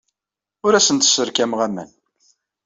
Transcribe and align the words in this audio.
Ur 0.65 0.73
asen-d-sserkameɣ 0.73 1.59
aman. 1.67 1.91